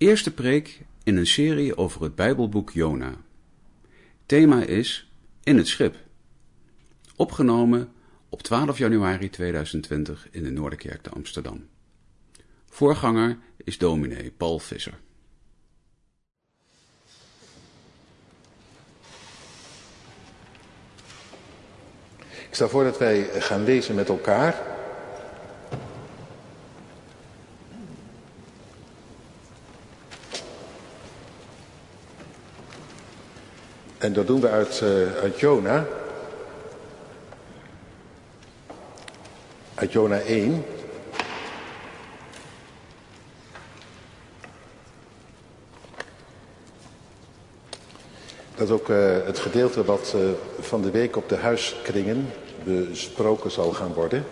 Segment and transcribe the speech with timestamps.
[0.00, 3.14] Eerste preek in een serie over het Bijbelboek Jona.
[4.26, 5.10] Thema is
[5.42, 5.96] In het schip.
[7.16, 7.92] Opgenomen
[8.28, 11.68] op 12 januari 2020 in de Noorderkerk te Amsterdam.
[12.68, 14.98] Voorganger is dominee Paul Visser.
[22.28, 24.79] Ik stel voor dat wij gaan lezen met elkaar.
[34.00, 35.86] En dat doen we uit, uh, uit Jona.
[39.74, 40.64] Uit Jona 1.
[48.54, 52.30] Dat ook uh, het gedeelte wat uh, van de week op de huiskringen
[52.64, 54.24] besproken zal gaan worden.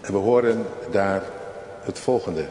[0.00, 1.35] En we horen daar
[1.86, 2.48] het volgende.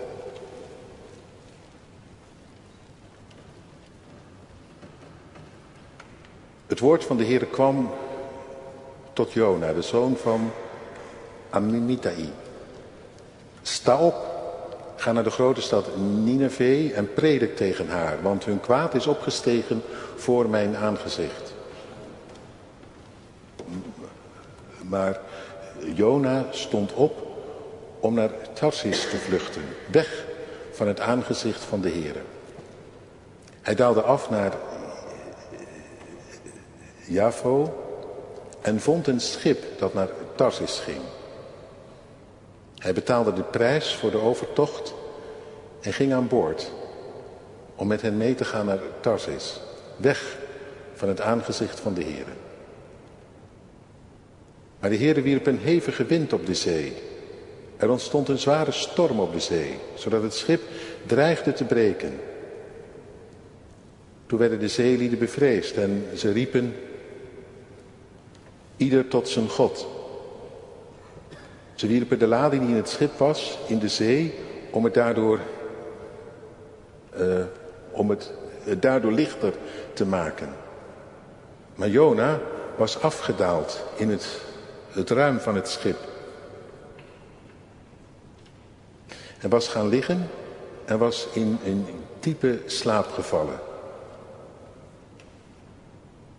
[6.67, 7.92] Het woord van de Heer kwam
[9.14, 10.52] tot Jona, de zoon van
[11.50, 12.33] Amitai.
[13.61, 14.16] Sta op,
[14.95, 19.81] ga naar de grote stad Nineveh en predik tegen haar, want hun kwaad is opgestegen
[20.16, 21.53] voor mijn aangezicht.
[24.81, 25.20] Maar
[25.94, 27.24] Jona stond op
[28.06, 29.61] om naar Tarsis te vluchten,
[29.92, 30.25] weg
[30.72, 32.16] van het aangezicht van de Heer.
[33.61, 34.53] Hij daalde af naar
[37.08, 37.83] Javo
[38.61, 41.02] en vond een schip dat naar Tarsis ging.
[42.77, 44.94] Hij betaalde de prijs voor de overtocht
[45.82, 46.71] en ging aan boord
[47.76, 49.60] om met hen mee te gaan naar Tarsis,
[49.98, 50.38] weg
[50.94, 52.27] van het aangezicht van de Heer.
[54.80, 57.14] Maar de Heer wierp een hevige wind op de zee
[57.77, 60.61] er ontstond een zware storm op de zee, zodat het schip
[61.05, 62.19] dreigde te breken.
[64.25, 66.75] Toen werden de zeelieden bevreesd en ze riepen,
[68.77, 69.87] ieder tot zijn God.
[71.75, 74.33] Ze wierpen de lading die in het schip was in de zee
[74.71, 75.39] om het daardoor,
[77.19, 77.43] uh,
[77.91, 78.31] om het
[78.80, 79.53] daardoor lichter
[79.93, 80.49] te maken.
[81.75, 82.39] Maar Jona
[82.77, 84.41] was afgedaald in het,
[84.91, 85.97] het ruim van het schip.
[89.45, 90.30] En was gaan liggen
[90.86, 91.86] en was in een
[92.20, 93.60] diepe slaap gevallen.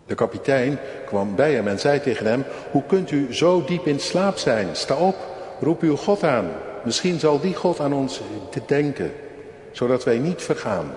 [0.05, 3.99] De kapitein kwam bij hem en zei tegen hem, hoe kunt u zo diep in
[3.99, 4.75] slaap zijn?
[4.75, 5.15] Sta op,
[5.59, 6.49] roep uw God aan.
[6.83, 8.21] Misschien zal die God aan ons
[8.65, 9.11] denken,
[9.71, 10.91] zodat wij niet vergaan.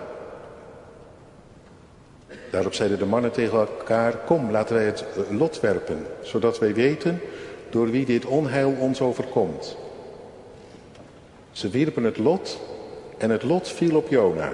[2.51, 7.21] Daarop zeiden de mannen tegen elkaar, kom laten wij het lot werpen, zodat wij weten
[7.69, 9.77] door wie dit onheil ons overkomt.
[11.61, 12.61] Ze wierpen het lot
[13.19, 14.53] en het lot viel op Jona.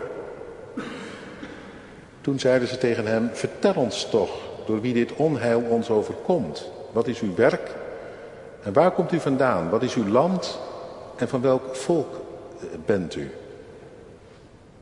[2.21, 4.31] Toen zeiden ze tegen hem, vertel ons toch
[4.65, 6.71] door wie dit onheil ons overkomt.
[6.93, 7.75] Wat is uw werk
[8.63, 9.71] en waar komt u vandaan?
[9.71, 10.59] Wat is uw land
[11.17, 13.31] en van welk volk eh, bent u?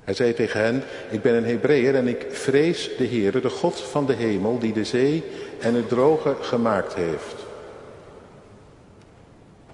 [0.05, 3.81] Hij zei tegen hen, ik ben een Hebreeër en ik vrees de Heere, de God
[3.81, 5.25] van de hemel, die de zee
[5.61, 7.44] en het droge gemaakt heeft.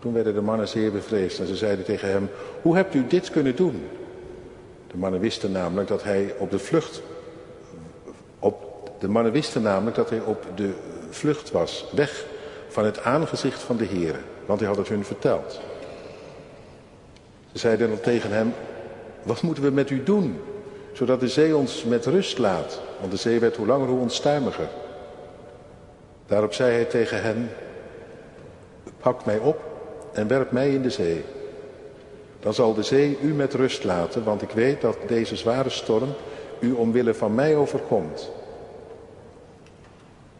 [0.00, 2.30] Toen werden de mannen zeer bevreesd en ze zeiden tegen hem,
[2.62, 3.88] hoe hebt u dit kunnen doen?
[4.86, 7.02] De mannen wisten namelijk dat hij op de vlucht,
[8.38, 10.70] op, de mannen wisten namelijk dat hij op de
[11.10, 12.26] vlucht was, weg
[12.68, 15.60] van het aangezicht van de Heer, want hij had het hun verteld.
[17.52, 18.54] Ze zeiden dan tegen hem,
[19.22, 20.40] wat moeten we met u doen,
[20.92, 24.68] zodat de zee ons met rust laat, want de zee werd hoe langer hoe onstuimiger.
[26.26, 27.50] Daarop zei hij tegen hen,
[28.98, 29.69] pak mij op
[30.20, 31.24] en werp mij in de zee.
[32.40, 36.08] Dan zal de zee u met rust laten, want ik weet dat deze zware storm
[36.60, 38.30] u omwille van mij overkomt.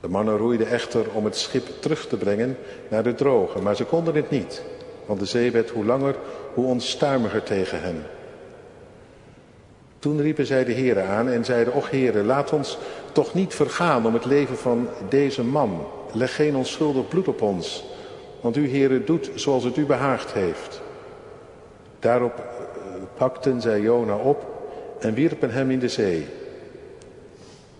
[0.00, 2.56] De mannen roeiden echter om het schip terug te brengen
[2.88, 4.62] naar de droge, maar ze konden het niet,
[5.06, 6.16] want de zee werd hoe langer,
[6.54, 8.02] hoe onstuimiger tegen hen.
[9.98, 12.78] Toen riepen zij de heren aan en zeiden, och heren, laat ons
[13.12, 15.86] toch niet vergaan om het leven van deze man.
[16.12, 17.84] Leg geen onschuldig bloed op ons,
[18.40, 20.80] want u, Heere, doet zoals het u behaagd heeft.
[21.98, 22.44] Daarop eh,
[23.16, 24.46] pakten zij Jona op
[25.00, 26.26] en wierpen hem in de zee.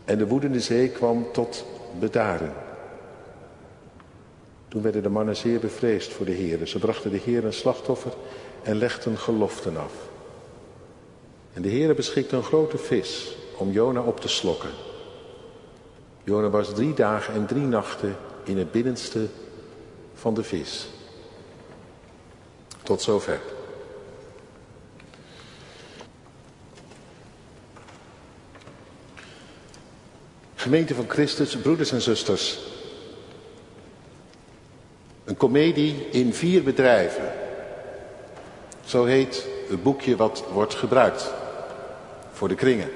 [0.05, 1.65] En de woedende zee kwam tot
[1.99, 2.53] bedaren.
[4.69, 6.67] Toen werden de mannen zeer bevreesd voor de Heere.
[6.67, 8.13] Ze brachten de Heer een slachtoffer
[8.63, 9.93] en legden geloften af.
[11.53, 14.71] En de Heere beschikte een grote vis om Jona op te slokken.
[16.25, 19.27] Jona was drie dagen en drie nachten in het binnenste
[20.21, 20.87] van de vis.
[22.83, 23.41] Tot zover.
[30.55, 32.59] Gemeente van Christus, broeders en zusters.
[35.25, 37.33] Een komedie in vier bedrijven.
[38.85, 41.33] Zo heet het boekje wat wordt gebruikt
[42.33, 42.91] voor de kringen.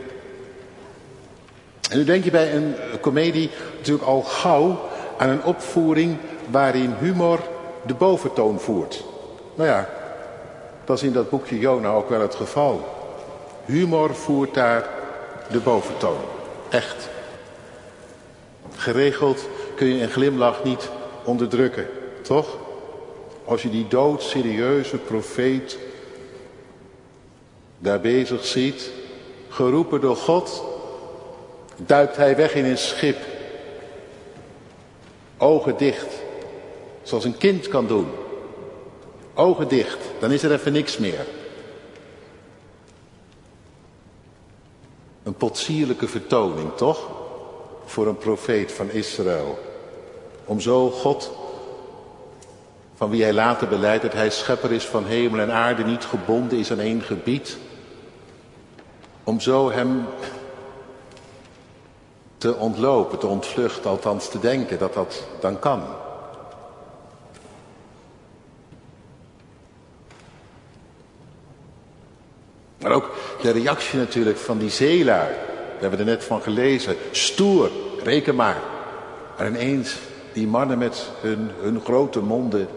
[1.90, 4.88] En nu denk je bij een komedie natuurlijk al gauw
[5.18, 6.18] aan een opvoering
[6.50, 7.40] waarin humor
[7.86, 9.04] de boventoon voert.
[9.54, 9.88] Nou ja,
[10.84, 12.88] dat is in dat boekje Jona ook wel het geval.
[13.64, 14.88] Humor voert daar
[15.50, 16.18] de boventoon.
[16.68, 17.08] Echt.
[18.76, 20.90] Geregeld kun je een glimlach niet
[21.24, 21.86] onderdrukken,
[22.22, 22.56] toch?
[23.44, 25.78] Als je die doodserieuze profeet
[27.78, 28.90] daar bezig ziet,
[29.48, 30.64] geroepen door God,
[31.76, 33.16] duikt hij weg in een schip.
[35.38, 36.14] Ogen dicht,
[37.04, 38.06] zoals een kind kan doen.
[39.34, 41.26] Ogen dicht, dan is er even niks meer.
[45.22, 47.10] Een potsierlijke vertoning, toch?
[47.84, 49.58] Voor een profeet van Israël.
[50.44, 51.32] Om zo God,
[52.94, 56.58] van wie hij later beleidt dat hij schepper is van hemel en aarde, niet gebonden
[56.58, 57.56] is aan één gebied.
[59.24, 60.06] Om zo hem
[62.38, 65.82] te ontlopen, te ontvluchten, althans te denken dat dat dan kan.
[72.84, 73.10] Maar ook
[73.40, 75.28] de reactie natuurlijk van die zeelui.
[75.28, 76.96] Daar hebben we er net van gelezen.
[77.10, 77.70] Stoer,
[78.02, 78.60] reken maar.
[79.36, 79.96] Maar ineens
[80.32, 82.68] die mannen met hun, hun grote monden,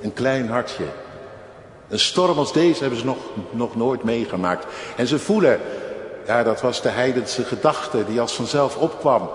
[0.00, 0.84] een klein hartje.
[1.88, 3.16] Een storm als deze hebben ze nog,
[3.50, 4.66] nog nooit meegemaakt.
[4.96, 5.60] En ze voelen,
[6.26, 9.30] ja dat was de heidense gedachte die als vanzelf opkwam.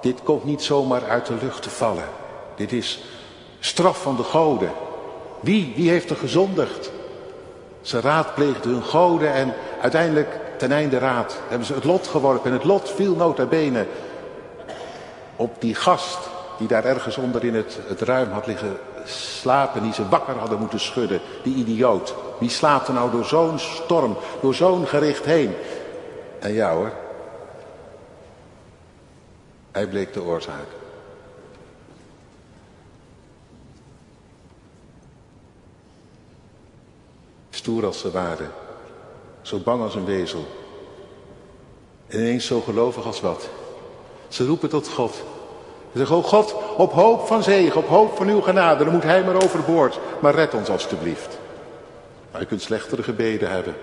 [0.00, 2.08] Dit komt niet zomaar uit de lucht te vallen.
[2.56, 3.04] Dit is
[3.60, 4.72] straf van de goden.
[5.40, 6.90] Wie, wie heeft er gezondigd?
[7.84, 12.50] Ze raadpleegden hun goden en uiteindelijk ten einde raad hebben ze het lot geworpen.
[12.50, 13.86] En het lot viel nota bene
[15.36, 16.18] op die gast
[16.58, 19.82] die daar ergens onder in het, het ruim had liggen slapen.
[19.82, 21.20] Die ze wakker hadden moeten schudden.
[21.42, 22.14] Die idioot.
[22.38, 25.54] Wie slaapt nou door zo'n storm, door zo'n gericht heen?
[26.40, 26.92] En ja hoor.
[29.72, 30.83] Hij bleek de oorzaak.
[37.64, 38.50] Stoer als ze waren.
[39.42, 40.46] Zo bang als een wezel.
[42.06, 43.48] En ineens zo gelovig als wat.
[44.28, 45.14] Ze roepen tot God.
[45.92, 49.02] Ze zeggen, oh God, op hoop van zegen, op hoop van uw genade, dan moet
[49.02, 49.98] hij maar overboord.
[50.20, 51.38] Maar red ons alstublieft.
[52.32, 53.74] Maar je kunt slechtere gebeden hebben.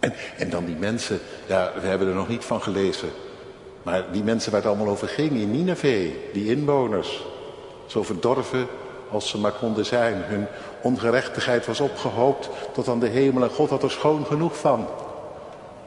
[0.00, 3.08] En, en dan die mensen, ja, we hebben er nog niet van gelezen.
[3.82, 7.36] Maar die mensen waar het allemaal over ging in Nineveh, die inwoners.
[7.88, 8.66] Zo verdorven
[9.10, 10.22] als ze maar konden zijn.
[10.22, 10.46] Hun
[10.82, 14.86] ongerechtigheid was opgehoopt tot aan de hemel en God had er schoon genoeg van.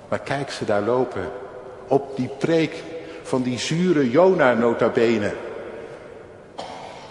[0.09, 1.31] Maar kijk ze daar lopen.
[1.87, 2.83] Op die preek
[3.23, 5.33] van die zure Jona nota bene.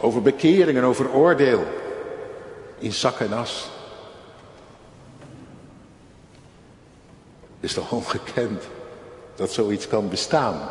[0.00, 1.64] Over bekering en over oordeel.
[2.78, 3.70] In zak en as.
[7.60, 8.62] Het is toch ongekend
[9.34, 10.70] dat zoiets kan bestaan.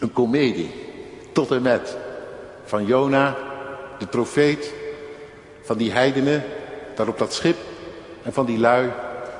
[0.00, 0.89] Een komedie
[1.32, 1.96] tot en met.
[2.64, 3.36] Van Jona,
[3.98, 4.72] de profeet,
[5.62, 6.44] van die heidenen,
[6.94, 7.56] daar op dat schip
[8.22, 8.92] en van die lui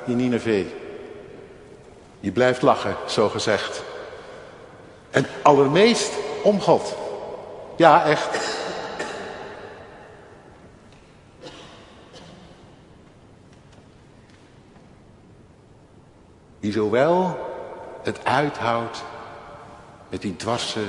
[0.05, 0.65] in Nineveh.
[2.19, 3.83] Je blijft lachen, zo gezegd.
[5.09, 6.95] En allermeest om God.
[7.75, 8.59] Ja, echt.
[16.59, 17.37] Die zowel
[18.03, 19.03] het uithoudt
[20.09, 20.83] met die dwarse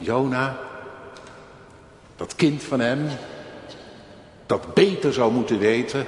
[0.00, 0.58] Jona,
[2.16, 3.08] dat kind van hem,
[4.46, 6.06] dat beter zou moeten weten,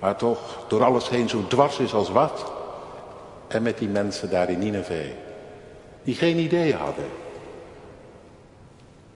[0.00, 2.52] maar toch door alles heen zo dwars is als wat.
[3.48, 5.10] En met die mensen daar in Nineveh,
[6.02, 7.04] die geen idee hadden.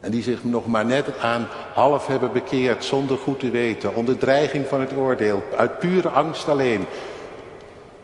[0.00, 4.18] En die zich nog maar net aan half hebben bekeerd, zonder goed te weten, onder
[4.18, 6.86] dreiging van het oordeel, uit pure angst alleen.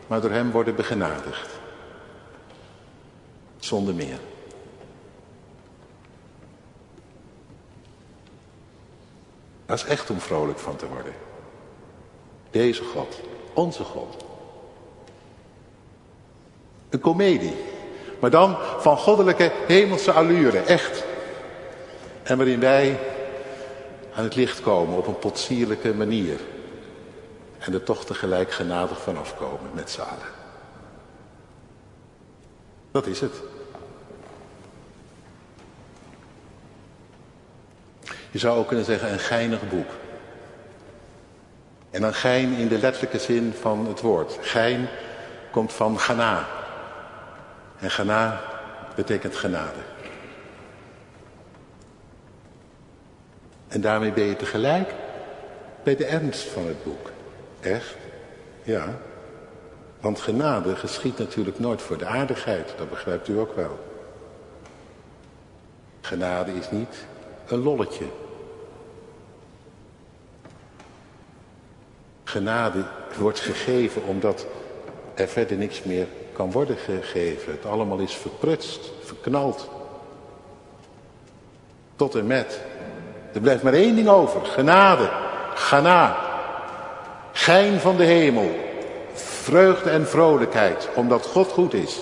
[0.07, 1.49] Maar door hem worden begenadigd.
[3.59, 4.19] Zonder meer.
[9.73, 11.13] Dat is echt om vrolijk van te worden.
[12.51, 13.19] Deze God,
[13.53, 14.15] onze God.
[16.89, 17.55] Een komedie,
[18.19, 21.03] maar dan van goddelijke hemelse allure, echt.
[22.23, 22.99] En waarin wij
[24.15, 26.39] aan het licht komen op een potsierlijke manier.
[27.59, 30.31] En er toch tegelijk genadig van afkomen met z'n allen.
[32.91, 33.52] Dat is het.
[38.33, 39.89] Je zou ook kunnen zeggen een geinig boek.
[41.89, 44.37] En dan gein in de letterlijke zin van het woord.
[44.41, 44.87] Gein
[45.51, 46.47] komt van gana.
[47.79, 48.41] En gana
[48.95, 49.79] betekent genade.
[53.67, 54.93] En daarmee ben je tegelijk
[55.83, 57.11] bij de ernst van het boek.
[57.59, 57.95] Echt?
[58.63, 58.99] Ja.
[59.99, 63.79] Want genade geschiet natuurlijk nooit voor de aardigheid, dat begrijpt u ook wel.
[66.01, 67.05] Genade is niet
[67.47, 68.05] een lolletje.
[72.33, 72.83] Genade
[73.17, 74.45] wordt gegeven omdat
[75.13, 77.51] er verder niks meer kan worden gegeven.
[77.51, 79.69] Het allemaal is verprutst, verknald.
[81.95, 82.61] Tot en met.
[83.33, 84.45] Er blijft maar één ding over.
[84.45, 85.09] Genade.
[85.53, 86.17] Gana.
[87.31, 88.51] Gein van de hemel.
[89.13, 90.89] Vreugde en vrolijkheid.
[90.95, 92.01] Omdat God goed is.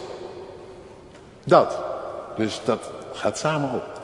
[1.44, 1.78] Dat.
[2.36, 4.02] Dus dat gaat samen op.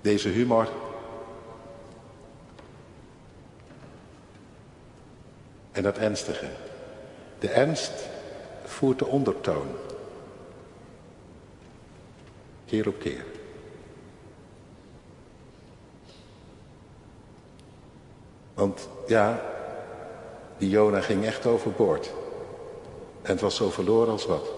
[0.00, 0.68] Deze humor.
[5.74, 6.46] En dat ernstige.
[7.38, 7.92] De ernst
[8.64, 9.66] voert de ondertoon.
[12.66, 13.24] Keer op keer.
[18.54, 19.42] Want ja,
[20.58, 22.10] die Jona ging echt overboord.
[23.22, 24.48] En het was zo verloren als wat.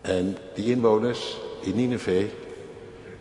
[0.00, 2.28] En die inwoners in Nineveh,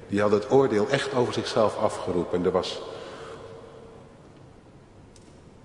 [0.07, 2.39] die hadden het oordeel echt over zichzelf afgeroepen.
[2.39, 2.81] En er was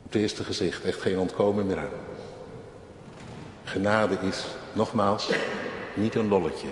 [0.06, 1.88] op het eerste gezicht echt geen ontkomen meer aan.
[3.64, 5.30] Genade is, nogmaals,
[5.94, 6.68] niet een lolletje.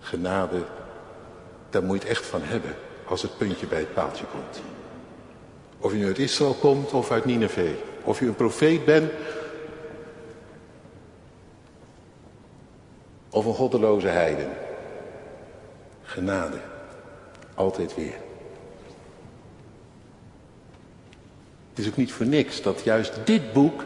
[0.00, 0.62] Genade,
[1.70, 2.74] daar moet je het echt van hebben
[3.06, 4.60] als het puntje bij het paaltje komt.
[5.78, 7.74] Of je nu uit Israël komt of uit Nineveh.
[8.04, 9.12] Of je een profeet bent.
[13.30, 14.50] Of een goddeloze heiden.
[16.02, 16.58] Genade.
[17.54, 18.25] Altijd weer.
[21.76, 23.84] Het is ook niet voor niks dat juist dit boek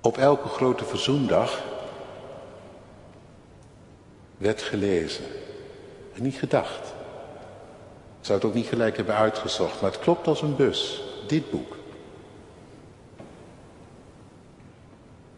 [0.00, 1.64] op elke grote verzoendag
[4.38, 5.24] werd gelezen.
[6.14, 6.86] En niet gedacht.
[8.20, 11.02] Ik zou het ook niet gelijk hebben uitgezocht, maar het klopt als een bus.
[11.26, 11.76] Dit boek.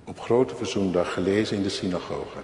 [0.04, 2.38] Op grote verzoendag gelezen in de synagoge.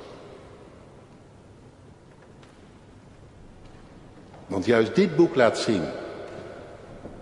[4.46, 5.84] Want juist dit boek laat zien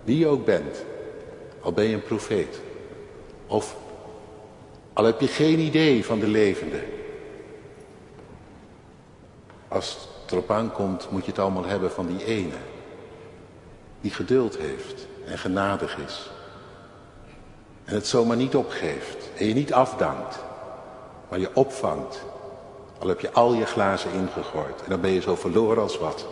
[0.03, 0.85] wie je ook bent.
[1.61, 2.61] Al ben je een profeet.
[3.47, 3.75] Of
[4.93, 6.83] al heb je geen idee van de levende.
[9.67, 12.55] Als het erop aankomt moet je het allemaal hebben van die ene.
[14.01, 16.31] Die geduld heeft en genadig is.
[17.85, 19.29] En het zomaar niet opgeeft.
[19.37, 20.39] En je niet afdankt.
[21.29, 22.23] Maar je opvangt.
[22.99, 24.81] Al heb je al je glazen ingegooid.
[24.83, 26.27] En dan ben je zo verloren als wat.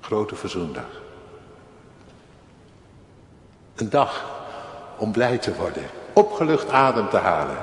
[0.00, 1.03] Grote verzoendag.
[3.74, 4.24] Een dag
[4.96, 5.82] om blij te worden.
[6.12, 7.56] Opgelucht adem te halen.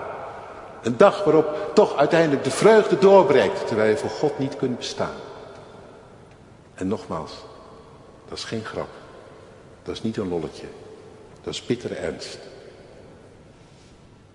[0.81, 3.67] Een dag waarop toch uiteindelijk de vreugde doorbreekt.
[3.67, 5.15] Terwijl je voor God niet kunt bestaan.
[6.73, 7.31] En nogmaals.
[8.29, 8.89] Dat is geen grap.
[9.83, 10.67] Dat is niet een lolletje.
[11.41, 12.39] Dat is bittere ernst.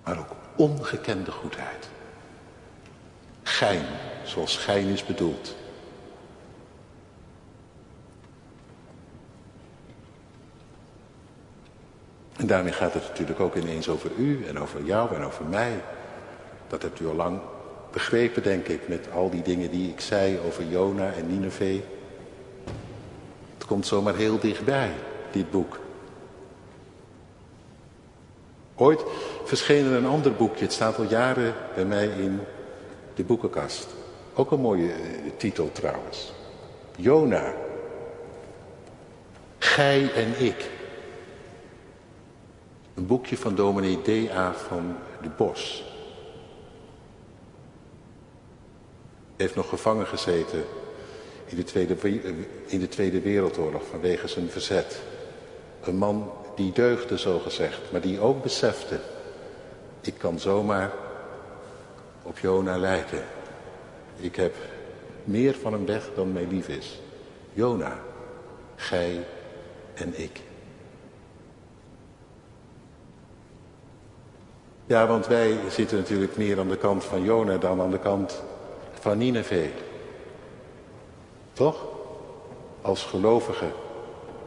[0.05, 1.89] Maar ook ongekende goedheid.
[3.43, 3.87] Gein,
[4.25, 5.55] zoals schijn is bedoeld.
[12.37, 15.73] En daarmee gaat het natuurlijk ook ineens over u en over jou en over mij.
[16.69, 17.41] Dat hebt u al lang
[17.93, 21.81] begrepen, denk ik, met al die dingen die ik zei over Jona en Nineveh.
[23.55, 24.91] Het komt zomaar heel dichtbij,
[25.31, 25.79] dit boek.
[28.75, 29.05] Ooit
[29.45, 32.41] verscheen er een ander boekje, het staat al jaren bij mij in
[33.15, 33.87] de boekenkast.
[34.35, 34.99] Ook een mooie eh,
[35.37, 36.33] titel trouwens.
[36.97, 37.53] Jona.
[39.59, 40.71] Gij en ik.
[42.97, 44.53] Een boekje van dominee D.A.
[44.53, 45.85] van de Bos.
[49.37, 50.65] Heeft nog gevangen gezeten
[51.45, 51.97] in de, Tweede,
[52.67, 55.01] in de Tweede Wereldoorlog vanwege zijn verzet.
[55.83, 59.01] Een man die deugde zo gezegd, maar die ook besefte.
[60.01, 60.93] Ik kan zomaar
[62.23, 63.25] op Jona lijken.
[64.17, 64.55] Ik heb
[65.25, 67.01] meer van hem weg dan mij lief is.
[67.53, 67.99] Jona,
[68.77, 69.27] gij
[69.95, 70.46] en ik.
[74.87, 78.43] Ja, want wij zitten natuurlijk meer aan de kant van Jona dan aan de kant
[79.01, 79.71] van Nineveh.
[81.53, 81.85] Toch?
[82.83, 83.73] Als gelovigen.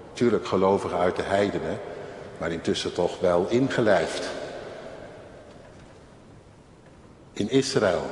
[0.10, 1.80] natuurlijk gelovigen uit de heidenen,
[2.38, 4.30] maar intussen toch wel ingelijfd.
[7.34, 8.06] In Israël.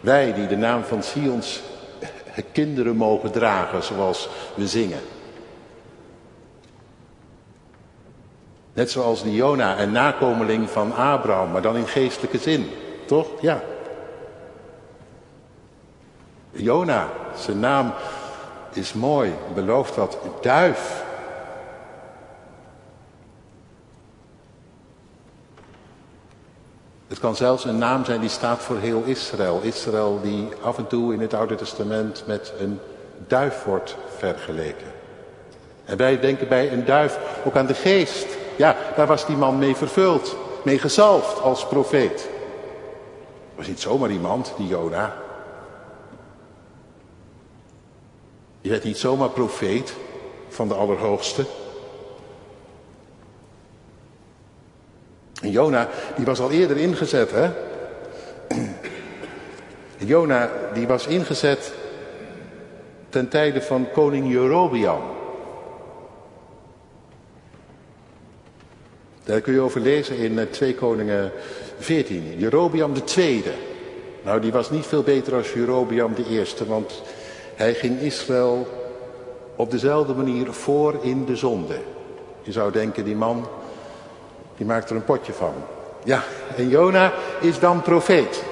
[0.00, 1.62] Wij die de naam van Sions
[2.52, 5.00] kinderen mogen dragen zoals we zingen.
[8.80, 12.70] Net zoals die Jona, een nakomeling van Abraham, maar dan in geestelijke zin.
[13.06, 13.26] Toch?
[13.40, 13.62] Ja.
[16.50, 17.92] Jona, zijn naam
[18.72, 20.18] is mooi, belooft wat.
[20.40, 21.04] Duif.
[27.08, 29.60] Het kan zelfs een naam zijn die staat voor heel Israël.
[29.62, 32.80] Israël die af en toe in het Oude Testament met een
[33.26, 34.92] duif wordt vergeleken.
[35.84, 38.39] En wij denken bij een duif ook aan de geest.
[38.60, 42.28] Ja, daar was die man mee vervuld, mee gezalfd als profeet.
[43.54, 45.16] Was niet zomaar iemand, die Jona.
[48.60, 49.94] Je werd niet zomaar profeet
[50.48, 51.44] van de Allerhoogste.
[55.42, 57.50] En Jona, die was al eerder ingezet, hè?
[60.12, 61.72] Jona, die was ingezet
[63.08, 65.19] ten tijde van koning Jerobiam.
[69.24, 71.32] Daar kun je over lezen in 2 eh, Koningen
[71.78, 72.34] 14.
[72.36, 73.52] Jerobiam de tweede.
[74.22, 77.02] Nou, die was niet veel beter als Jerobiam de eerste, want
[77.54, 78.68] hij ging Israël
[79.56, 81.76] op dezelfde manier voor in de zonde.
[82.42, 83.48] Je zou denken, die man,
[84.56, 85.52] die maakt er een potje van.
[86.04, 86.22] Ja,
[86.56, 88.42] en Jona is dan profeet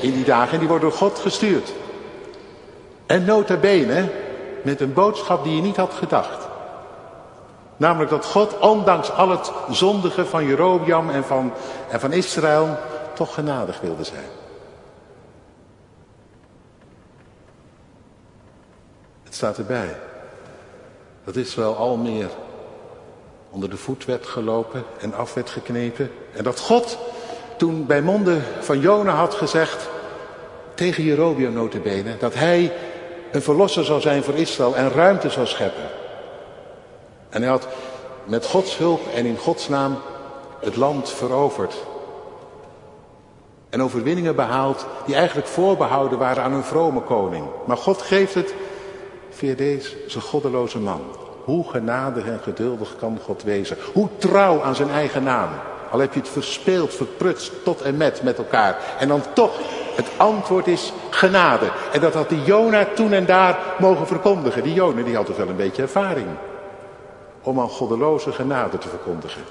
[0.00, 1.72] in die dagen en die wordt door God gestuurd.
[3.06, 4.08] En nota bene
[4.62, 6.45] met een boodschap die je niet had gedacht.
[7.76, 11.52] Namelijk dat God, ondanks al het zondige van Jerobiam en van,
[11.90, 12.76] en van Israël,
[13.14, 14.28] toch genadig wilde zijn.
[19.24, 19.96] Het staat erbij.
[21.24, 22.28] Dat Israël al meer
[23.50, 26.10] onder de voet werd gelopen en af werd geknepen.
[26.32, 26.98] En dat God
[27.56, 29.88] toen bij monden van Jona had gezegd,
[30.74, 32.72] tegen Jerobiam notabene, dat hij
[33.32, 36.05] een verlosser zou zijn voor Israël en ruimte zou scheppen.
[37.36, 37.68] En hij had
[38.24, 39.98] met Gods hulp en in Gods naam
[40.60, 41.74] het land veroverd.
[43.70, 47.44] En overwinningen behaald die eigenlijk voorbehouden waren aan een vrome koning.
[47.64, 48.54] Maar God geeft het
[49.30, 51.00] via deze goddeloze man.
[51.44, 53.76] Hoe genadig en geduldig kan God wezen?
[53.92, 55.48] Hoe trouw aan zijn eigen naam?
[55.90, 58.78] Al heb je het verspeeld, verprutst tot en met met elkaar.
[58.98, 59.58] En dan toch,
[59.94, 61.70] het antwoord is genade.
[61.92, 64.62] En dat had die Jona toen en daar mogen verkondigen.
[64.62, 66.28] Die Jona die had toch wel een beetje ervaring.
[67.46, 69.42] Om aan goddeloze genade te verkondigen.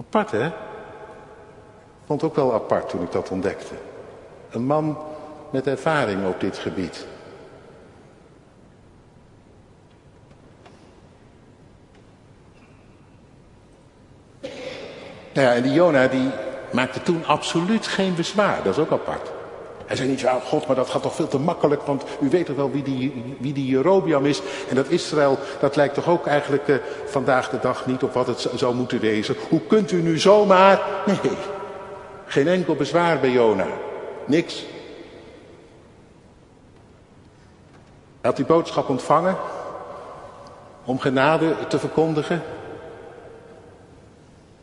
[0.00, 0.50] Apart hè?
[2.06, 3.74] Vond ook wel apart toen ik dat ontdekte.
[4.50, 4.98] Een man
[5.50, 7.06] met ervaring op dit gebied.
[15.32, 16.30] Nou ja, en die Jona die
[16.72, 18.62] maakte toen absoluut geen bezwaar.
[18.62, 19.39] Dat is ook apart.
[19.90, 22.46] Hij zei niet, ja God, maar dat gaat toch veel te makkelijk, want u weet
[22.46, 24.42] toch wel wie die, wie die Jerobiam is.
[24.68, 26.76] En dat Israël, dat lijkt toch ook eigenlijk eh,
[27.06, 29.36] vandaag de dag niet op wat het zou moeten wezen.
[29.48, 30.80] Hoe kunt u nu zomaar...
[31.06, 31.32] Nee,
[32.26, 33.66] geen enkel bezwaar bij Jona.
[34.26, 34.54] Niks.
[38.20, 39.36] Hij had die boodschap ontvangen
[40.84, 42.42] om genade te verkondigen.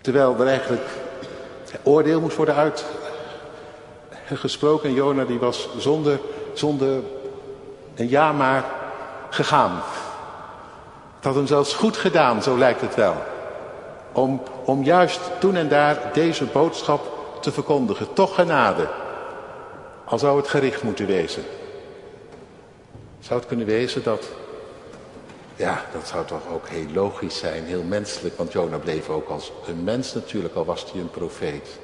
[0.02, 0.88] Terwijl er eigenlijk
[1.84, 2.56] oordeel moest worden
[4.30, 4.90] uitgesproken.
[4.90, 6.20] En Jona die was zonder,
[6.54, 7.02] zonder
[7.96, 8.66] een ja maar
[9.30, 9.82] gegaan.
[11.16, 13.16] Het had hem zelfs goed gedaan, zo lijkt het wel.
[14.12, 18.14] Om, om juist toen en daar deze boodschap te verkondigen.
[18.14, 18.88] Toch genade.
[20.06, 21.44] Al zou het gericht moeten wezen.
[23.20, 24.28] Zou het kunnen wezen dat
[25.58, 28.38] ja, dat zou toch ook heel logisch zijn, heel menselijk.
[28.38, 31.80] Want Jona bleef ook als een mens natuurlijk, al was hij een profeet.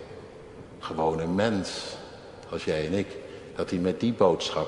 [0.79, 1.97] Gewoon een mens,
[2.53, 3.07] als jij en ik.
[3.55, 4.67] Dat hij met die boodschap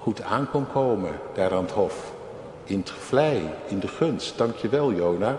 [0.00, 2.12] goed aan kon komen daar aan het hof.
[2.64, 4.38] In het vlei, in de gunst.
[4.38, 5.38] Dankjewel Jona.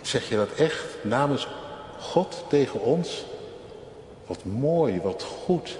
[0.00, 1.48] Zeg je dat echt namens
[1.98, 3.24] God tegen ons?
[4.26, 5.78] Wat mooi, wat goed,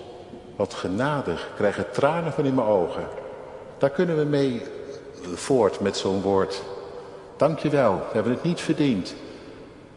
[0.56, 1.46] wat genadig.
[1.46, 3.08] Ik krijg er tranen van in mijn ogen.
[3.78, 4.62] Daar kunnen we mee
[5.34, 6.62] voort met zo'n woord.
[7.36, 9.14] Dank je wel, we hebben het niet verdiend.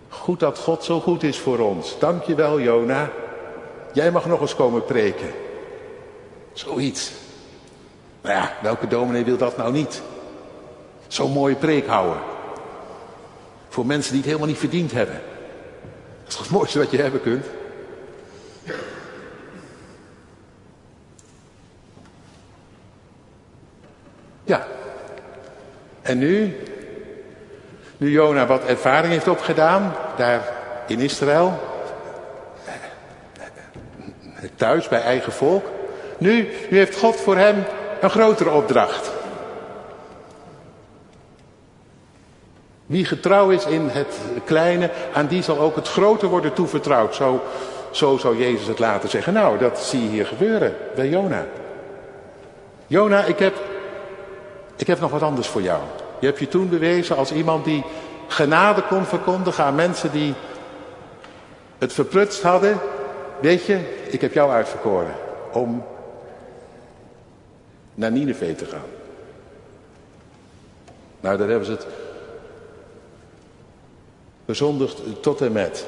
[0.09, 1.99] Goed dat God zo goed is voor ons.
[1.99, 3.09] Dank je wel, Jona.
[3.93, 5.31] Jij mag nog eens komen preken.
[6.53, 7.11] Zoiets.
[8.21, 10.01] Nou ja, welke dominee wil dat nou niet?
[11.07, 12.21] Zo'n mooie preek houden.
[13.69, 15.21] Voor mensen die het helemaal niet verdiend hebben.
[16.23, 17.45] Dat is het mooiste wat je hebben kunt?
[24.43, 24.67] Ja,
[26.01, 26.57] en nu,
[27.97, 30.53] nu Jona wat ervaring heeft opgedaan, daar
[30.87, 31.70] in Israël.
[34.61, 35.65] Thuis bij eigen volk.
[36.17, 37.63] Nu, nu heeft God voor hem
[38.01, 39.11] een grotere opdracht.
[42.85, 47.15] Wie getrouw is in het kleine, aan die zal ook het grote worden toevertrouwd.
[47.15, 47.41] Zo,
[47.91, 49.33] zo zou Jezus het laten zeggen.
[49.33, 51.45] Nou, dat zie je hier gebeuren bij Jona.
[52.87, 53.55] Jona, ik heb,
[54.77, 55.81] ik heb nog wat anders voor jou.
[56.19, 57.83] Je hebt je toen bewezen als iemand die
[58.27, 60.33] genade kon verkondigen aan mensen die
[61.77, 62.79] het verprutst hadden.
[63.41, 65.15] Weet je, ik heb jou uitverkoren
[65.51, 65.83] om
[67.93, 68.89] naar Nineveh te gaan.
[71.19, 71.87] Nou, daar hebben ze het
[74.45, 75.85] bezondigd tot en met.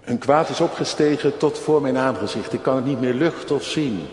[0.00, 2.52] Hun kwaad is opgestegen tot voor mijn aangezicht.
[2.52, 4.06] Ik kan het niet meer lucht of zien.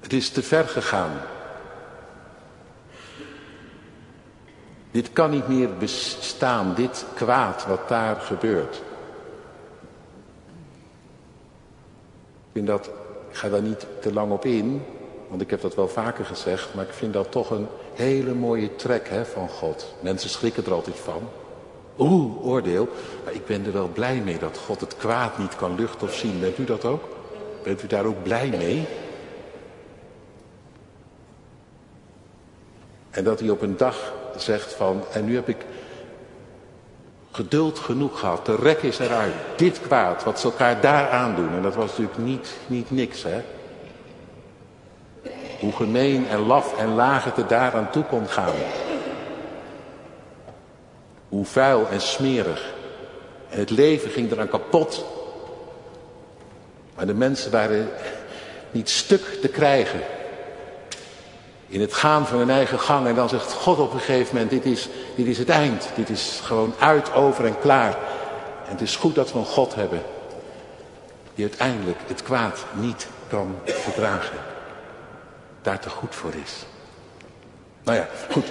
[0.00, 1.12] Het is te ver gegaan.
[4.96, 8.76] Dit kan niet meer bestaan, dit kwaad wat daar gebeurt.
[12.36, 12.90] Ik vind dat,
[13.30, 14.82] ik ga daar niet te lang op in,
[15.28, 18.76] want ik heb dat wel vaker gezegd, maar ik vind dat toch een hele mooie
[18.76, 19.94] trek hè, van God.
[20.00, 21.22] Mensen schrikken er altijd van.
[21.98, 22.88] Oeh, oordeel.
[23.24, 26.14] Maar ik ben er wel blij mee dat God het kwaad niet kan luchten of
[26.14, 26.40] zien.
[26.40, 27.04] Bent u dat ook?
[27.62, 28.86] Bent u daar ook blij mee?
[33.10, 35.66] En dat hij op een dag zegt van, en nu heb ik
[37.36, 38.46] geduld genoeg gehad.
[38.46, 39.34] De rek is eruit.
[39.56, 41.50] Dit kwaad, wat ze elkaar daar aandoen.
[41.52, 43.42] En dat was natuurlijk niet, niet niks, hè.
[45.60, 48.54] Hoe gemeen en laf en laag het er daaraan toe kon gaan.
[51.28, 52.74] Hoe vuil en smerig.
[53.48, 55.04] Het leven ging eraan kapot.
[56.94, 57.88] Maar de mensen waren
[58.70, 60.00] niet stuk te krijgen.
[61.68, 63.06] In het gaan van hun eigen gang.
[63.06, 65.88] En dan zegt God op een gegeven moment, dit is, dit is het eind.
[65.94, 67.96] Dit is gewoon uit, over en klaar.
[68.64, 70.02] En het is goed dat we een God hebben.
[71.34, 74.38] Die uiteindelijk het kwaad niet kan verdragen.
[75.62, 76.64] Daar te goed voor is.
[77.82, 78.46] Nou ja, goed.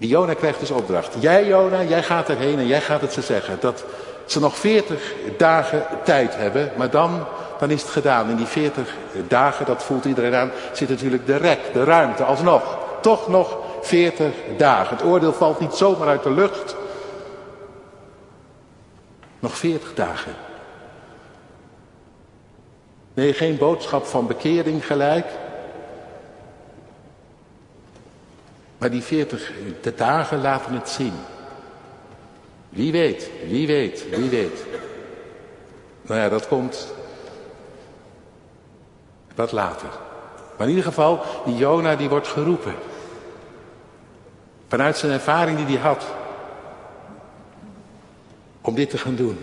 [0.00, 1.14] Die Jona krijgt dus opdracht.
[1.18, 3.56] Jij Jona, jij gaat erheen en jij gaat het ze zeggen.
[3.60, 3.84] Dat
[4.26, 7.26] ze nog veertig dagen tijd hebben, maar dan,
[7.60, 8.30] dan is het gedaan.
[8.30, 8.94] In die veertig
[9.28, 12.78] dagen, dat voelt iedereen aan, zit natuurlijk de rek, de ruimte, alsnog.
[13.02, 14.96] Toch nog veertig dagen.
[14.96, 16.76] Het oordeel valt niet zomaar uit de lucht.
[19.38, 20.32] Nog veertig dagen.
[23.14, 25.26] Nee, geen boodschap van bekering gelijk.
[28.78, 29.52] Maar die veertig
[29.96, 31.14] dagen laten het zien.
[32.68, 34.64] Wie weet, wie weet, wie weet.
[36.02, 36.92] Nou ja, dat komt
[39.40, 39.88] wat later.
[40.56, 42.74] Maar in ieder geval, die Jona die wordt geroepen.
[44.68, 46.04] Vanuit zijn ervaring die hij had.
[48.60, 49.38] Om dit te gaan doen.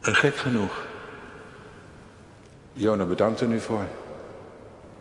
[0.00, 0.86] En gek genoeg.
[2.72, 3.84] Jona bedankt er nu voor.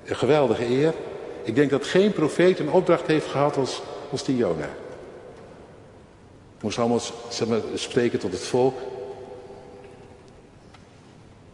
[0.06, 0.94] Een geweldige eer.
[1.44, 4.70] Ik denk dat geen profeet een opdracht heeft gehad als, als die Jona.
[6.62, 8.78] Moest allemaal zeg maar, spreken tot het volk.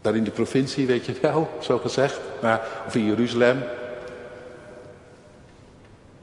[0.08, 2.20] Daar in de provincie, weet je wel, zo gezegd.
[2.40, 3.64] Maar, of in Jeruzalem.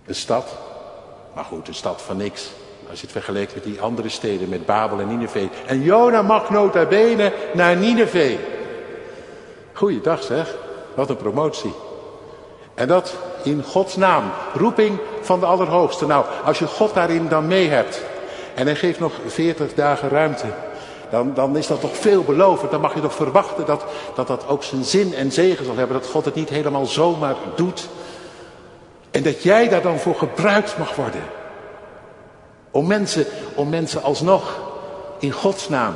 [0.05, 0.57] Een stad.
[1.33, 2.49] Maar goed, een stad van niks.
[2.89, 5.49] Als je het vergelijkt met die andere steden, met Babel en Nineveh.
[5.65, 8.39] En Jona mag nota bene naar Nineveh.
[9.73, 10.55] Goeiedag zeg.
[10.95, 11.73] Wat een promotie.
[12.73, 14.31] En dat in Gods naam.
[14.53, 16.05] Roeping van de Allerhoogste.
[16.05, 18.01] Nou, als je God daarin dan mee hebt.
[18.55, 20.47] En hij geeft nog 40 dagen ruimte.
[21.09, 22.71] Dan, dan is dat toch veelbelovend.
[22.71, 25.99] Dan mag je toch verwachten dat, dat dat ook zijn zin en zegen zal hebben.
[25.99, 27.89] Dat God het niet helemaal zomaar doet.
[29.11, 31.23] En dat jij daar dan voor gebruikt mag worden.
[32.71, 34.59] Om mensen, om mensen alsnog
[35.19, 35.93] in Gods naam.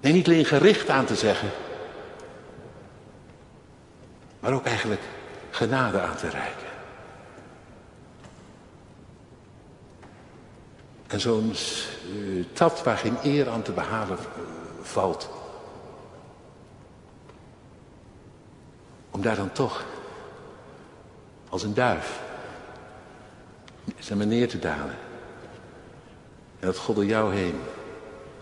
[0.00, 1.50] Nee, niet alleen gericht aan te zeggen.
[4.40, 5.02] Maar ook eigenlijk
[5.50, 6.73] genade aan te reiken.
[11.06, 14.18] En zo'n stad waar geen eer aan te behalen
[14.82, 15.28] valt.
[19.10, 19.84] Om daar dan toch
[21.48, 22.22] als een duif
[23.98, 24.96] zijn neer te dalen.
[26.60, 27.54] En dat God door jou heen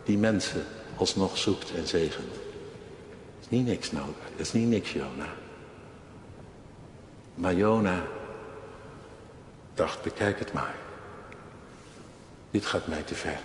[0.05, 0.65] die mensen
[0.97, 2.35] alsnog zoekt en zegent.
[3.41, 4.29] Is niet niks nodig.
[4.37, 5.27] Is niet niks, Jona.
[7.35, 8.03] Maar Jona
[9.75, 10.75] dacht, bekijk het maar.
[12.53, 13.41] Dit gaat mij te ver.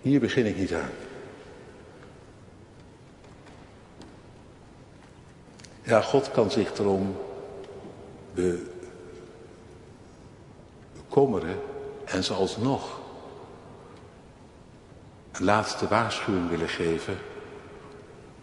[0.00, 0.90] Hier begin ik niet aan.
[5.82, 7.16] Ja, God kan zich erom
[10.92, 11.58] bekommeren
[12.04, 13.00] En ze alsnog
[15.32, 17.16] een laatste waarschuwing willen geven.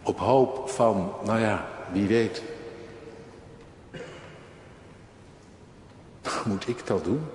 [0.02, 2.42] Op hoop van, nou ja, wie weet.
[6.44, 7.26] Moet ik dat doen?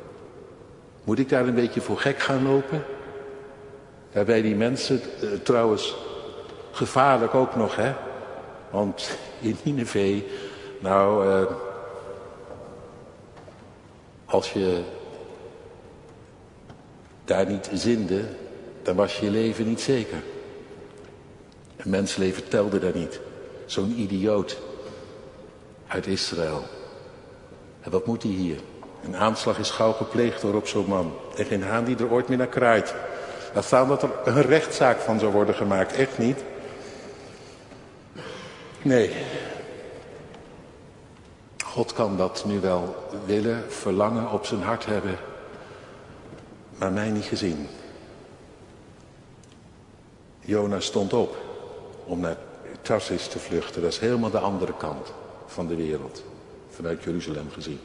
[1.07, 2.83] Moet ik daar een beetje voor gek gaan lopen?
[4.11, 5.95] Daarbij die mensen, eh, trouwens,
[6.71, 7.93] gevaarlijk ook nog, hè?
[8.69, 10.23] Want in Nineveh,
[10.79, 11.55] nou, eh,
[14.25, 14.81] als je
[17.25, 18.23] daar niet zinde,
[18.81, 20.23] dan was je leven niet zeker.
[21.75, 23.19] Een mensleven telde daar niet.
[23.65, 24.57] Zo'n idioot
[25.87, 26.63] uit Israël.
[27.81, 28.59] En wat moet hij hier?
[29.07, 31.13] Een aanslag is gauw gepleegd door op zo'n man.
[31.35, 32.95] En geen haan die er ooit meer naar kraait.
[33.53, 35.93] Laat staan dat er een rechtszaak van zou worden gemaakt.
[35.93, 36.43] Echt niet.
[38.81, 39.11] Nee.
[41.65, 45.17] God kan dat nu wel willen, verlangen, op zijn hart hebben.
[46.77, 47.67] Maar mij niet gezien.
[50.39, 51.37] Jona stond op
[52.05, 52.37] om naar
[52.81, 53.81] Tarsis te vluchten.
[53.81, 55.13] Dat is helemaal de andere kant
[55.45, 56.23] van de wereld.
[56.69, 57.79] Vanuit Jeruzalem gezien.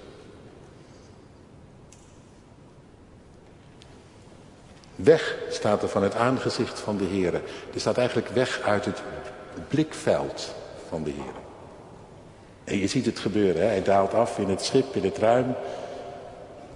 [4.96, 7.35] Weg staat er van het aangezicht van de Heer.
[7.35, 9.02] Er staat eigenlijk weg uit het
[9.68, 10.55] blikveld
[10.88, 11.35] van de Heer.
[12.64, 13.62] En je ziet het gebeuren.
[13.62, 13.68] Hè?
[13.68, 15.55] Hij daalt af in het schip, in het ruim.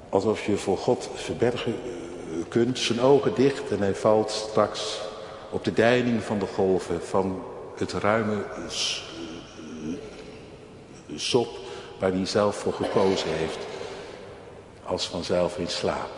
[0.09, 2.79] Alsof je voor God verbergen eh, kunt.
[2.79, 5.01] Zijn ogen dicht en hij valt straks
[5.51, 7.43] op de deining van de golven van
[7.77, 8.45] het ruime
[11.15, 11.49] sop
[11.99, 13.59] waar hij zelf voor gekozen heeft.
[14.85, 16.16] Als vanzelf in slaap.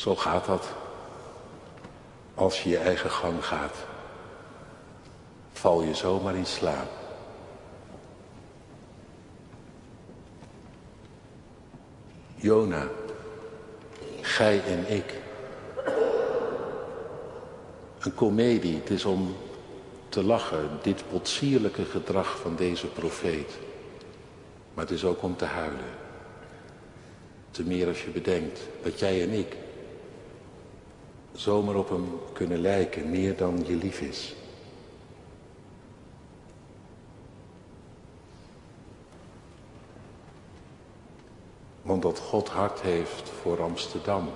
[0.00, 0.68] Zo gaat dat.
[2.34, 3.76] Als je je eigen gang gaat,
[5.52, 6.88] val je zomaar in slaap.
[12.34, 12.88] Jona,
[14.20, 15.20] gij en ik.
[17.98, 19.36] Een komedie, het is om
[20.08, 23.58] te lachen, dit potsierlijke gedrag van deze profeet.
[24.74, 25.90] Maar het is ook om te huilen.
[27.50, 29.56] Te meer als je bedenkt dat jij en ik
[31.40, 34.34] zomaar op hem kunnen lijken, meer dan je lief is.
[41.82, 44.28] Want dat God hart heeft voor Amsterdam.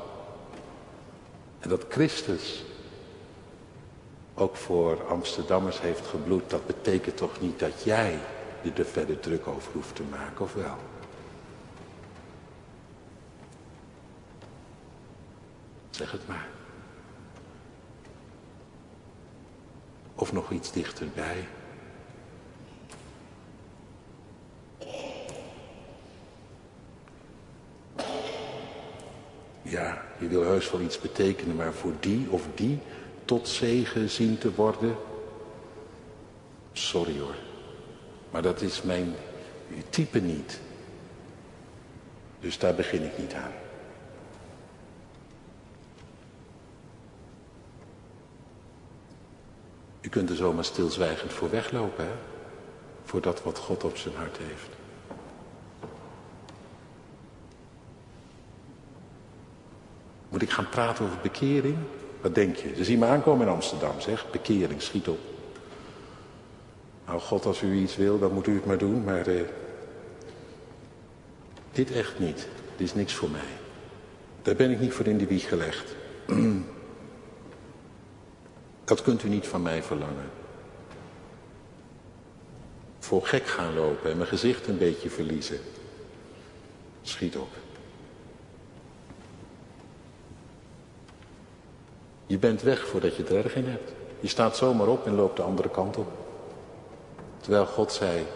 [1.60, 2.64] En dat Christus
[4.34, 8.18] ook voor Amsterdammers heeft gebloed, dat betekent toch niet dat jij
[8.76, 10.76] er verder druk over hoeft te maken, of wel?
[15.90, 16.63] Zeg het maar.
[20.14, 21.46] Of nog iets dichterbij.
[29.62, 32.78] Ja, je wil heus wel iets betekenen, maar voor die of die
[33.24, 34.96] tot zegen zien te worden.
[36.72, 37.34] Sorry hoor,
[38.30, 39.14] maar dat is mijn
[39.90, 40.60] type niet.
[42.40, 43.52] Dus daar begin ik niet aan.
[50.14, 52.10] Kunt er zomaar stilzwijgend voor weglopen, hè?
[53.04, 54.68] Voor dat wat God op zijn hart heeft.
[60.28, 61.76] Moet ik gaan praten over bekering?
[62.20, 62.74] Wat denk je?
[62.76, 64.30] Ze zien me aankomen in Amsterdam, zeg.
[64.30, 65.18] Bekering, schiet op.
[67.06, 69.40] Nou, God, als u iets wil, dan moet u het maar doen, maar eh,
[71.72, 72.48] dit echt niet.
[72.76, 73.52] Dit is niks voor mij.
[74.42, 75.94] Daar ben ik niet voor in de wieg gelegd.
[78.84, 80.30] Dat kunt u niet van mij verlangen.
[82.98, 85.58] Voor gek gaan lopen en mijn gezicht een beetje verliezen.
[87.02, 87.48] Schiet op.
[92.26, 93.92] Je bent weg voordat je het erg in hebt.
[94.20, 96.08] Je staat zomaar op en loopt de andere kant op.
[97.40, 98.26] Terwijl God zei,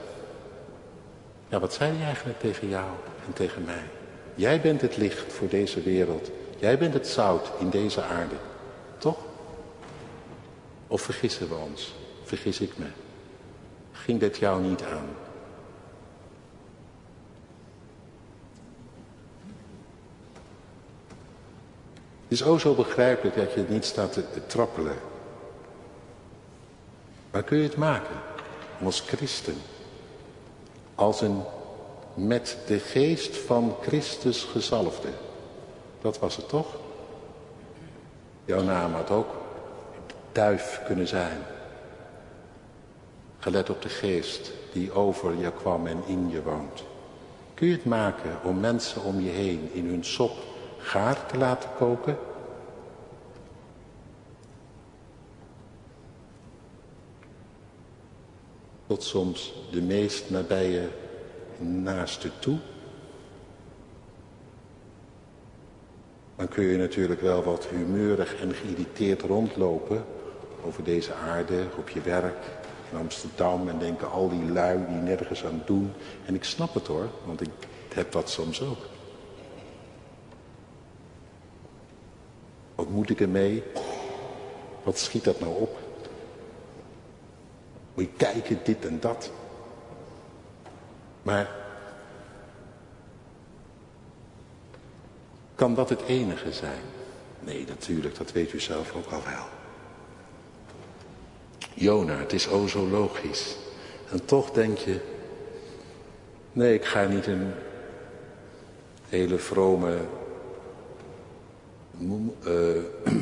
[1.49, 2.87] ja wat zei hij eigenlijk tegen jou
[3.27, 3.83] en tegen mij?
[4.35, 6.31] Jij bent het licht voor deze wereld.
[6.59, 8.35] Jij bent het zout in deze aarde.
[10.88, 11.94] Of vergissen we ons?
[12.22, 12.87] Vergis ik me?
[13.92, 15.09] Ging dit jou niet aan?
[22.22, 24.96] Het is ook zo begrijpelijk dat je het niet staat te, trappelen.
[27.31, 28.16] Maar kun je het maken
[28.83, 29.57] als christen,
[30.94, 31.42] als een
[32.14, 35.09] met de geest van Christus gezalfde?
[36.01, 36.66] Dat was het toch?
[38.44, 39.38] Jouw naam had ook
[40.33, 41.38] duif kunnen zijn.
[43.38, 46.85] Gelet op de geest die over je kwam en in je woont.
[47.55, 50.33] Kun je het maken om mensen om je heen in hun sop
[50.79, 52.17] gaar te laten koken.
[58.87, 60.88] Tot soms de meest nabije
[61.59, 62.59] naaste toe.
[66.37, 70.05] Dan kun je natuurlijk wel wat humeurig en geïrriteerd rondlopen
[70.64, 72.47] over deze aarde, op je werk,
[72.90, 75.92] in Amsterdam en denken al die lui die nergens aan doen.
[76.27, 77.51] En ik snap het hoor, want ik
[77.94, 78.87] heb dat soms ook.
[82.75, 83.62] Wat moet ik ermee?
[84.83, 85.79] Wat schiet dat nou op?
[87.94, 89.31] Moet je kijken, dit en dat.
[91.23, 91.51] Maar
[95.55, 96.83] kan dat het enige zijn?
[97.40, 99.58] Nee, natuurlijk, dat weet u zelf ook al wel.
[101.79, 103.57] Jona, het is o zo logisch.
[104.11, 105.01] En toch denk je,
[106.53, 107.53] nee, ik ga niet een
[109.09, 109.99] hele vrome
[112.01, 112.83] uh,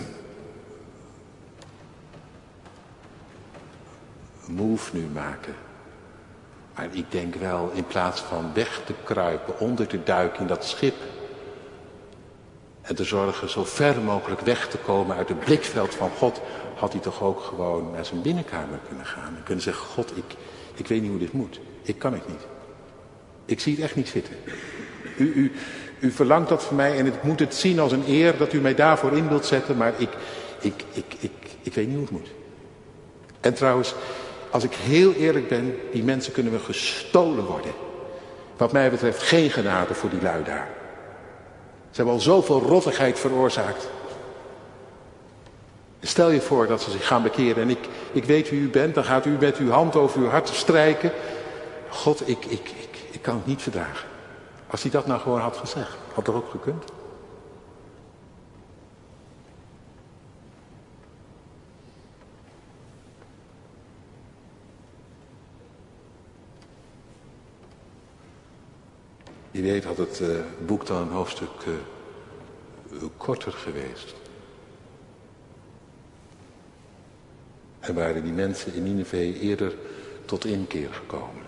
[4.47, 5.55] move nu maken.
[6.75, 10.65] Maar ik denk wel, in plaats van weg te kruipen, onder te duiken in dat
[10.65, 10.95] schip.
[12.87, 16.41] En te zorgen zo ver mogelijk weg te komen uit het blikveld van God,
[16.75, 19.37] had hij toch ook gewoon naar zijn binnenkamer kunnen gaan.
[19.37, 20.37] En kunnen zeggen, God, ik,
[20.75, 21.61] ik weet niet hoe dit moet.
[21.83, 22.47] Ik kan het niet.
[23.45, 24.35] Ik zie het echt niet zitten.
[25.17, 25.53] U, u,
[26.01, 28.61] u verlangt dat van mij en ik moet het zien als een eer dat u
[28.61, 30.11] mij daarvoor in wilt zetten, maar ik,
[30.61, 32.31] ik, ik, ik, ik weet niet hoe het moet.
[33.41, 33.95] En trouwens,
[34.51, 37.73] als ik heel eerlijk ben, die mensen kunnen we gestolen worden.
[38.57, 40.69] Wat mij betreft geen genade voor die lui daar.
[41.97, 43.89] Ze hebben al zoveel rottigheid veroorzaakt.
[46.01, 48.95] Stel je voor dat ze zich gaan bekeren en ik, ik weet wie u bent,
[48.95, 51.13] dan gaat u met uw hand over uw hart strijken.
[51.89, 54.09] God, ik, ik, ik, ik kan het niet verdragen.
[54.67, 56.85] Als hij dat nou gewoon had gezegd, had dat ook gekund.
[69.57, 70.29] Je weet had het uh,
[70.67, 74.15] boek dan een hoofdstuk uh, korter geweest.
[77.81, 79.75] En waren die mensen in Nineveh eerder
[80.25, 81.43] tot inkeer gekomen.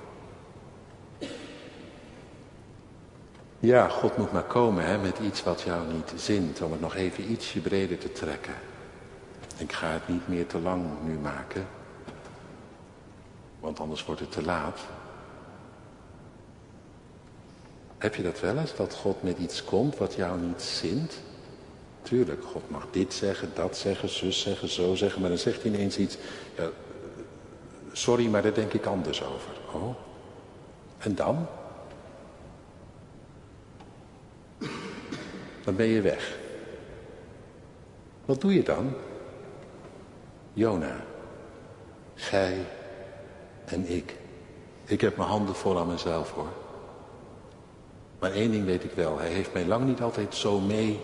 [3.59, 6.95] Ja, God moet maar komen hè, met iets wat jou niet zint, om het nog
[6.95, 8.55] even ietsje breder te trekken.
[9.57, 11.67] Ik ga het niet meer te lang nu maken,
[13.61, 14.81] want anders wordt het te laat.
[17.99, 21.21] Heb je dat wel eens, dat God met iets komt wat jou niet zint?
[22.03, 25.73] Tuurlijk, God mag dit zeggen, dat zeggen, zus zeggen, zo zeggen, maar dan zegt hij
[25.73, 26.17] ineens iets.
[26.57, 26.69] Ja,
[27.93, 29.51] sorry, maar daar denk ik anders over.
[29.73, 29.95] Oh,
[30.99, 31.47] en dan?
[35.65, 36.39] Dan ben je weg.
[38.25, 38.95] Wat doe je dan?
[40.53, 41.05] Jona,
[42.15, 42.67] gij
[43.65, 44.17] en ik.
[44.85, 46.68] Ik heb mijn handen vol aan mezelf hoor.
[48.19, 51.01] Maar één ding weet ik wel, hij heeft mij lang niet altijd zo mee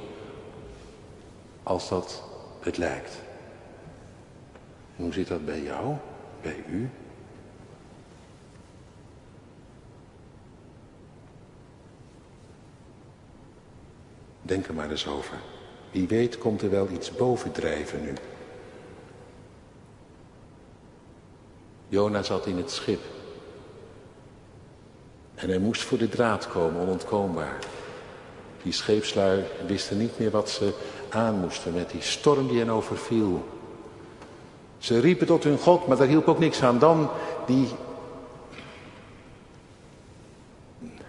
[1.62, 2.22] als dat
[2.60, 3.22] het lijkt.
[4.96, 5.94] hoe zit dat bij jou,
[6.42, 6.90] bij u?
[14.42, 15.38] Denk er maar eens over.
[15.90, 18.12] Wie weet komt er wel iets bovendrijven nu.
[21.88, 23.13] Jona zat in het schip.
[25.44, 27.58] En hij moest voor de draad komen, onontkoombaar.
[28.62, 30.72] Die scheepslui wisten niet meer wat ze
[31.10, 33.48] aan moesten met die storm die hen overviel.
[34.78, 36.78] Ze riepen tot hun God, maar daar hielp ook niks aan.
[36.78, 37.10] Dan
[37.46, 37.68] die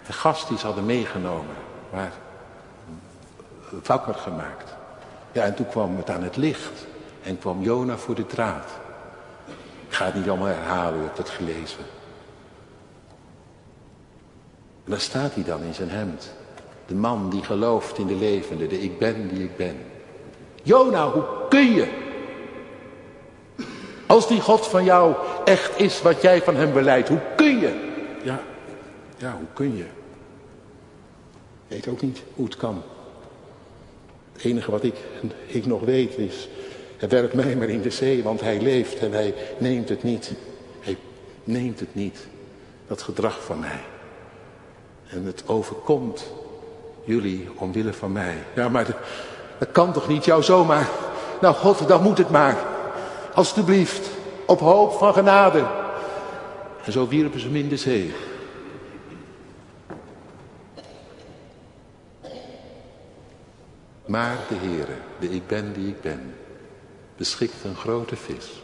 [0.08, 1.56] gast die ze hadden meegenomen,
[1.92, 2.12] maar
[3.86, 4.74] wakker gemaakt.
[5.32, 6.86] Ja, en toen kwam het aan het licht
[7.22, 8.70] en kwam Jona voor de draad.
[9.88, 11.95] Ik ga het niet allemaal herhalen, u hebt het gelezen.
[14.86, 16.32] En daar staat hij dan in zijn hemd.
[16.86, 19.76] De man die gelooft in de levende, de ik ben die ik ben.
[20.62, 21.88] Jona, hoe kun je?
[24.06, 25.14] Als die God van jou
[25.44, 27.92] echt is wat jij van hem beleidt, hoe kun je?
[28.22, 28.40] Ja,
[29.16, 29.84] ja, hoe kun je?
[31.68, 32.82] Ik weet ook niet hoe het kan.
[34.32, 34.94] Het enige wat ik,
[35.46, 36.48] ik nog weet is,
[36.96, 40.32] hij werkt mij maar in de zee, want hij leeft en hij neemt het niet.
[40.80, 40.96] Hij
[41.44, 42.26] neemt het niet,
[42.86, 43.80] dat gedrag van mij.
[45.08, 46.32] En het overkomt
[47.04, 48.44] jullie omwille van mij.
[48.54, 48.96] Ja, maar dat,
[49.58, 50.88] dat kan toch niet jou zomaar.
[51.40, 52.56] Nou God, dan moet het maar.
[53.34, 54.10] Alsjeblieft,
[54.46, 55.66] op hoop van genade.
[56.84, 58.14] En zo wierpen ze hem in de zee.
[64.06, 66.34] Maar de Heere, de ik ben die ik ben,
[67.16, 68.62] beschikt een grote vis.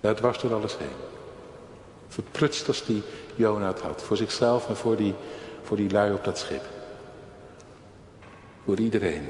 [0.00, 0.88] Dat was door alles heen.
[2.08, 3.02] Verprutst als die
[3.36, 4.02] Jona had.
[4.02, 5.14] Voor zichzelf en voor die,
[5.62, 6.62] voor die lui op dat schip.
[8.64, 9.28] Voor iedereen.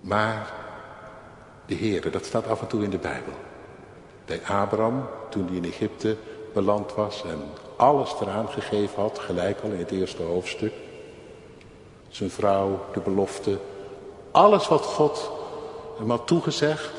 [0.00, 0.52] Maar
[1.66, 3.32] de Heere, dat staat af en toe in de Bijbel.
[4.24, 6.16] Bij Abraham, toen hij in Egypte
[6.52, 7.42] beland was en
[7.76, 10.72] alles eraan gegeven had, gelijk al in het eerste hoofdstuk.
[12.08, 13.58] Zijn vrouw, de belofte,
[14.30, 15.30] alles wat God
[15.98, 16.92] hem had toegezegd,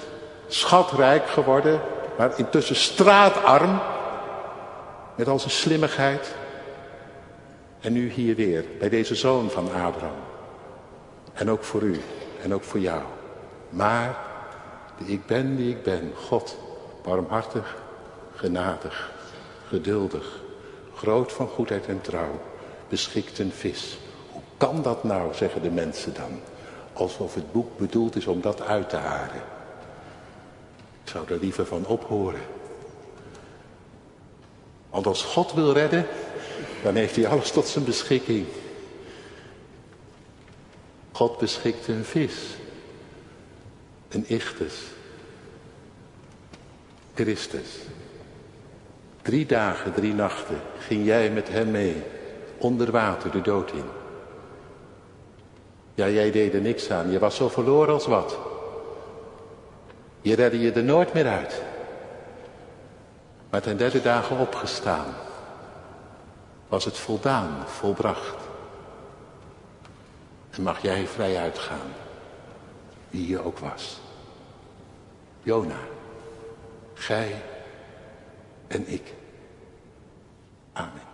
[0.47, 1.81] schatrijk geworden,
[2.17, 3.79] maar intussen straatarm,
[5.19, 6.35] met al zijn slimmigheid.
[7.79, 10.19] En nu hier weer, bij deze zoon van Abraham.
[11.33, 12.01] En ook voor u,
[12.41, 13.01] en ook voor jou.
[13.69, 14.17] Maar
[14.97, 16.57] de ik ben die ik ben, God,
[17.03, 17.77] barmhartig,
[18.35, 19.11] genadig,
[19.67, 20.39] geduldig,
[20.95, 22.41] groot van goedheid en trouw,
[22.89, 23.99] beschikt een vis.
[24.31, 26.39] Hoe kan dat nou, zeggen de mensen dan,
[26.93, 29.43] alsof het boek bedoeld is om dat uit te haren.
[31.03, 32.58] Ik zou er liever van ophoren.
[34.89, 36.05] Want als God wil redden,
[36.83, 38.45] dan heeft hij alles tot zijn beschikking.
[41.11, 42.33] God beschikt een vis,
[44.09, 44.75] een ichtus,
[47.13, 47.67] Christus.
[49.21, 52.03] Drie dagen, drie nachten ging jij met hem mee,
[52.57, 53.83] onder water de dood in.
[55.95, 58.37] Ja, jij deed er niks aan, je was zo verloren als wat.
[60.21, 61.61] Je redde je er nooit meer uit.
[63.49, 65.13] Maar ten derde dagen opgestaan,
[66.67, 68.35] was het voldaan, volbracht.
[70.49, 71.93] En mag jij vrij uitgaan,
[73.09, 73.99] wie je ook was.
[75.43, 75.79] Jona,
[76.93, 77.41] gij
[78.67, 79.13] en ik.
[80.73, 81.08] Amen.